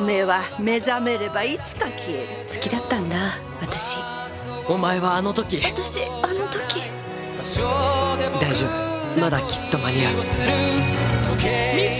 [0.00, 2.28] 梦は目覚めればいつか消える。
[2.52, 3.98] 好きだったんだ私。
[4.68, 6.80] お前はあの时私あの时
[8.40, 9.20] 大丈夫。
[9.20, 10.14] まだきっと间に合う。
[10.16, 10.22] ミ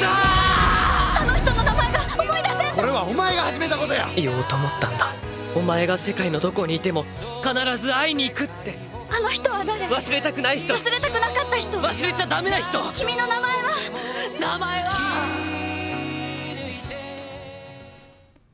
[0.01, 4.09] サあの人の名前が思い出せこれはお前が始めたことや。
[4.17, 5.15] 言おうと思ったんだ。
[5.55, 7.05] お前が世界のどこにいても
[7.45, 13.50] 必ず会いに行くってあの人は谁忘れたくない人忘れたくなかった人忘れちゃダメな人君の名前は
[14.40, 14.94] 名前は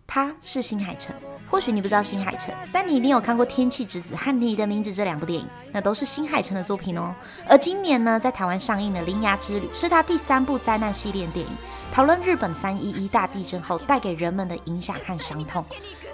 [0.07, 1.13] 他是新海诚，
[1.51, 7.13] 或许你不知道新海诚，但你一定有看过《天气之子》和《你的名字》这两部电影，那都是新海诚的作品哦。
[7.47, 11.51] 而今年呢，在台湾上映的《铃芽之旅》是他第三部灾难系列电影，
[11.93, 15.63] 讨论日本三一一大地震后带给人们的影响和伤痛。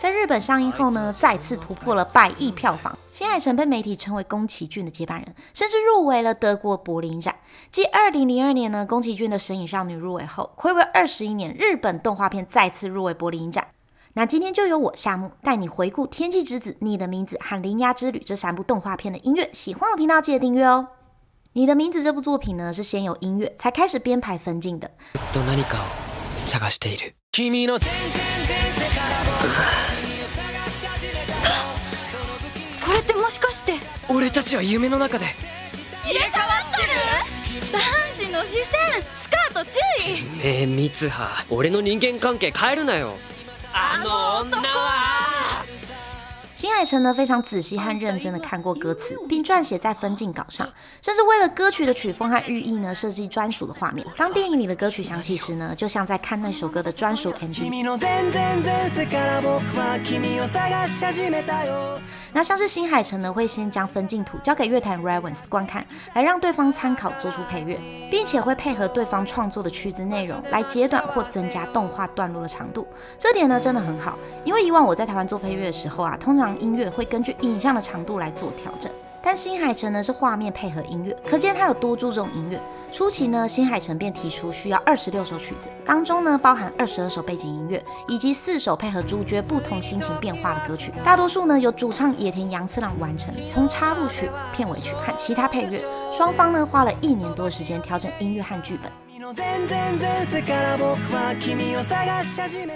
[0.01, 2.99] 在日本上映后呢，再次突破了百亿票房。
[3.13, 7.37] 新海诚被媒体称为宫崎骏的接班人，甚至入围了德国柏林展。
[7.71, 13.69] 继二零零二年呢，宫崎骏的《神隐少女》入围后，暌违二十一年，日本动画片再次入围柏林展。
[14.15, 19.51] 那今天就由我夏慕带你回顾《天气之子》、《你的名字》和《铃芽之旅》这三部动画片的音乐。
[19.53, 20.89] 喜欢我频道记得订阅哦。
[21.53, 24.91] 《你的名字》这部作品呢，是先有音乐才开始编排分镜的。
[32.85, 33.75] これってもしかして
[34.09, 35.27] 俺たちは梦の中で
[36.05, 36.89] 入れ替わってる
[37.73, 37.81] 男
[38.13, 38.67] 子の视线
[39.17, 39.79] スカート注
[40.11, 43.17] 意えー、三叶俺の人间关系変えるなよ。
[43.73, 44.65] あの女は
[46.61, 50.69] 新海诚呢，非常仔细和认真的看过歌词，并撰写在分镜稿上，
[51.01, 54.07] 甚至为了歌曲的曲风和寓意呢，设计专属的画面。
[54.15, 57.97] 当电影里的歌曲响起时呢，就像在看那首歌的专属 MV。
[62.33, 65.85] 那像是新海诚呢，会先将分镜图交给乐坛 Ravenes 观看，
[66.15, 67.77] 来让对方参考做出配乐，
[68.09, 72.87] 并且会配合对方创作的曲子内容来截短或增加动画段落的长度。
[73.19, 78.91] 这点呢，真的很好，因为以往我在台湾做配乐的时候啊，通常音乐会根据影像的长度来做调整，
[79.23, 82.59] 但新海诚呢是画面配合音乐，可见他有多注重音乐。
[82.93, 90.93] 初期呢，新海诚便提出需要二十六首曲子，当中呢包含二十二首背景音乐，以及四首配合主角不同心情变化的歌曲。
[91.05, 98.91] 大多数呢由主唱野田洋次郎完成，从插入曲、片尾曲和其他配乐，双方呢花了一年多的时间调整音乐和剧本。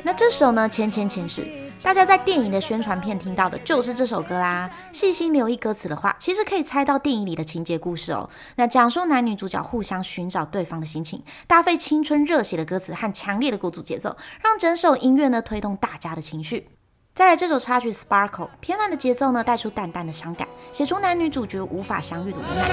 [0.05, 1.43] 那这首呢，前前前世，
[1.85, 4.71] 大家在电影的宣传片听到的就是这首歌啦。
[4.91, 8.31] 细心留意歌词的话，其实可以猜到电影里的情节故事哦。
[8.57, 16.71] 那讲述男女主角互相寻找对方的心情，搭配青春热血的歌词和强烈的鼓组节奏，让整首音乐呢推动大家的情绪。
[17.15, 22.65] 再来这首插曲《Sparkle》，偏慢的节奏呢带出淡淡的伤感，写出男女主角无法相遇的无奈。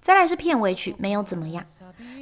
[0.00, 1.62] 再来是片尾曲，没有怎么样。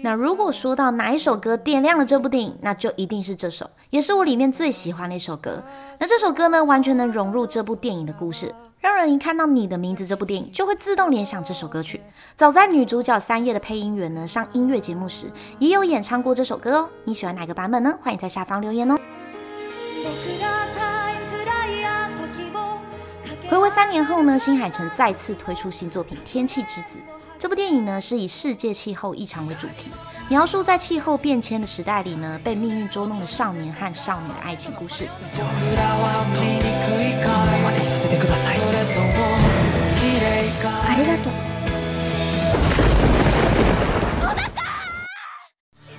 [0.03, 5.63] 那如果说到哪一首歌点亮了这部电影，那就一定是这首，也是我里面最喜欢的一首歌。
[5.99, 12.01] 那这首歌呢，完全能融入这部电影的故事，让人一看到你的名字这部电影，就会自动联想这首歌曲。
[12.35, 16.89] 早在女主角三叶的配音员呢上音乐节目时，也有演唱过这首歌哦。
[17.05, 17.97] 你喜欢哪个版本呢？
[18.03, 18.97] 欢迎在下方留言哦。
[23.49, 26.99] 暌违三年后呢，新海诚再次推出新作品《天气之子》。
[27.39, 29.93] 这部电影呢是以世界气候异常为主题，
[30.29, 35.07] 描述在气候变迁的时代里呢，被命运捉弄的少年和少女的爱情故事。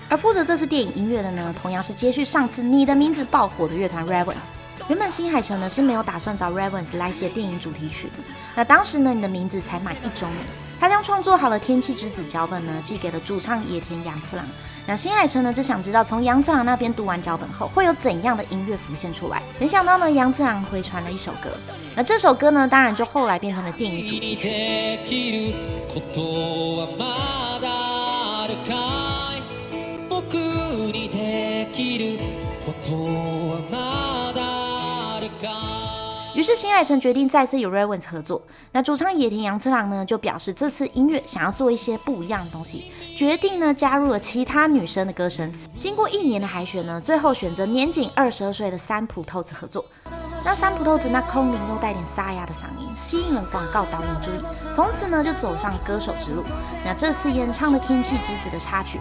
[0.10, 4.36] 而负责这次电影音乐的呢，同样是接续上次《你的名字》爆火的乐团 Ravens。
[4.90, 8.14] 原本新海诚呢是没有打算找 Ravens 来写电影主题曲的。
[8.56, 10.38] 那当时呢，你的名字才满一周年，
[10.80, 14.46] 他将创作好的《天气之子》脚本呢寄给了主唱野田洋次郎。
[14.88, 19.44] 那新海诚呢只想知道从洋次郎那边读完脚本后会有怎样的音乐浮现出来。
[19.60, 21.52] 没想到呢，洋次郎回传了一首歌。
[21.96, 24.16] 那这首歌呢，当然就后来变成了电影主。
[24.20, 24.50] 题曲。
[36.40, 38.42] 于是新海诚决定再次与 RAVENS 合作。
[38.72, 45.54] 那主唱野田洋次郎呢，就表示这次音乐想要做一些不一样的东西，决定呢加入了其他女生的歌声。
[45.78, 49.84] 经过一年的海选呢，最后选择年仅二十二岁的三浦透子合作。
[50.46, 54.40] 那三浦透子那空灵又带点沙哑的嗓音，吸引了广告导演注意，
[54.74, 56.46] 从此呢就走上歌手之路。
[56.86, 58.98] 那这次演唱的《天气之子》的插曲。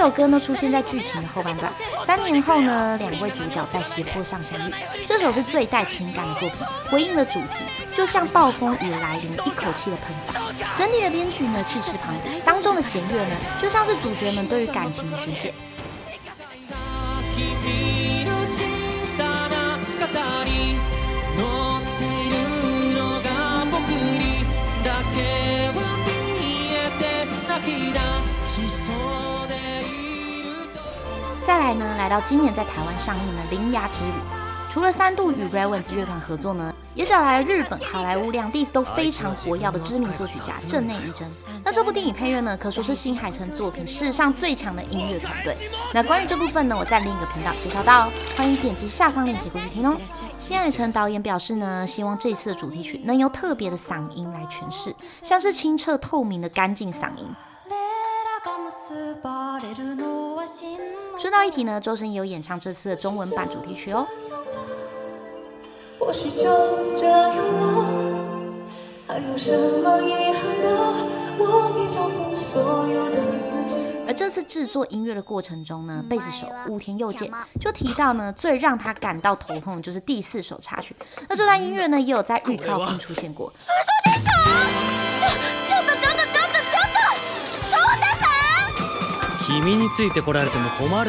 [0.00, 1.70] 首歌呢出现在剧情的后半段。
[2.06, 4.72] 三年后呢，两位主角在斜坡上相遇。
[5.06, 6.58] 这首是最带情感的作品，
[6.90, 7.48] 回应了主题
[7.94, 10.40] 就像暴风雨来临，一口气的喷发。
[10.74, 15.52] 整体的编曲呢气势磅礴，当中的弦乐呢就像是主角们对于感情的宣泄。
[31.50, 34.10] 再来呢，来到今年在台湾上映的《铃芽之旅》，
[34.72, 41.28] 除了三度与 RAVENS 乐团合作呢，也找来了日本、好莱坞两地都非常活跃的知名作曲家阵内一真。
[41.64, 45.56] 那这部电影配乐呢，可说是新海诚作品史上最强的音乐团队。
[45.92, 49.96] 那关于这部分呢，我在另一个频道介绍到，欢迎点击下方链接过去听哦。
[50.38, 57.26] 新海诚导演表示呢，希望这次的主题曲能用特别的嗓音来诠释，像是清澈透明的干净嗓音。
[61.20, 64.06] 顺道一提呢，周深也有演唱这次的中文版主题曲哦。
[74.06, 77.30] 而这次制作音乐的过程中呢，贝斯手武田佑介
[77.60, 80.96] 就提到呢，最让他感到头痛的就是第四首插曲。
[81.28, 83.52] 那这段音乐呢，也有在预告片出现过。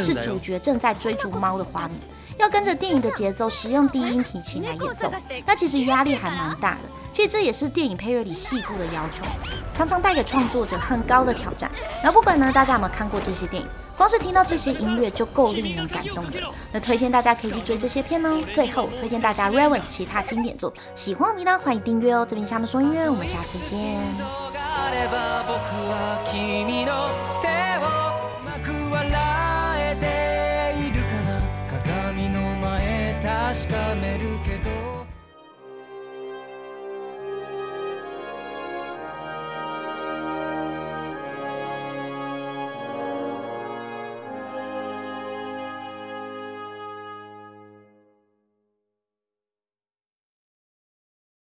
[0.03, 1.91] 是主角正在追逐猫的画面，
[2.38, 5.11] 要跟着电影的节奏，使用低音提琴来演奏，
[5.45, 6.79] 那其实压力还蛮大的。
[7.13, 9.23] 其实这也是电影配乐里细部的要求，
[9.73, 11.69] 常常带给创作者很高的挑战。
[12.01, 13.67] 那不管呢，大家有没有看过这些电影，
[13.97, 16.39] 光是听到这些音乐就够令人感动的。
[16.71, 18.41] 那推荐大家可以去追这些片哦。
[18.53, 22.25] 最后推荐大家 RAVENS 其他经典作品，喜欢我们呢欢迎订阅哦。
[22.27, 23.99] 这边下面说音乐，我们下次见。